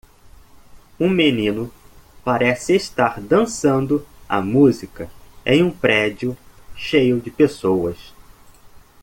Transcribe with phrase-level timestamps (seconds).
[0.99, 1.71] Um menino
[2.25, 5.07] parece estar dançando a música
[5.45, 6.35] em um prédio
[6.75, 8.11] cheio de pessoas.